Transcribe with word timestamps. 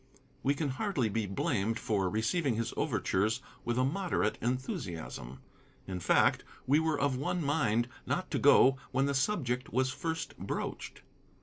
We 0.41 0.55
can 0.55 0.69
hardly 0.69 1.09
be 1.09 1.27
blamed 1.27 1.77
for 1.77 2.09
receiving 2.09 2.55
his 2.55 2.73
overtures 2.75 3.39
with 3.63 3.77
a 3.77 3.85
moderate 3.85 4.39
enthusiasm. 4.41 5.41
In 5.85 5.99
fact, 5.99 6.43
we 6.65 6.79
were 6.79 6.99
of 6.99 7.17
one 7.17 7.43
mind 7.43 7.87
not 8.07 8.31
to 8.31 8.39
go 8.39 8.77
when 8.91 9.05
the 9.05 9.13
subject 9.13 9.71
was 9.71 9.91
first 9.91 10.35
broached. 10.39 11.03